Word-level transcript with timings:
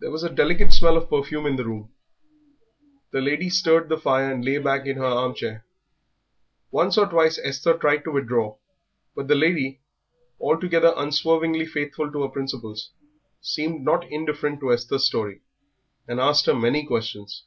There 0.00 0.10
was 0.10 0.24
a 0.24 0.30
delicate 0.34 0.72
smell 0.72 0.96
of 0.96 1.08
perfume 1.08 1.46
in 1.46 1.54
the 1.54 1.64
room; 1.64 1.92
the 3.12 3.20
lady 3.20 3.48
stirred 3.50 3.88
the 3.88 3.96
fire 3.96 4.32
and 4.32 4.44
lay 4.44 4.58
back 4.58 4.84
in 4.84 4.96
her 4.96 5.04
armchair. 5.04 5.64
Once 6.72 6.98
or 6.98 7.06
twice 7.06 7.38
Esther 7.44 7.78
tried 7.78 8.02
to 8.02 8.10
withdraw, 8.10 8.56
but 9.14 9.28
the 9.28 9.36
lady, 9.36 9.78
although 10.40 10.92
unswervingly 10.96 11.66
faithful 11.66 12.10
to 12.10 12.22
her 12.22 12.28
principles, 12.28 12.90
seemed 13.40 13.82
not 13.84 14.10
indifferent 14.10 14.58
to 14.58 14.72
Esther's 14.72 15.06
story, 15.06 15.42
and 16.08 16.18
asked 16.18 16.46
her 16.46 16.54
many 16.54 16.84
questions. 16.84 17.44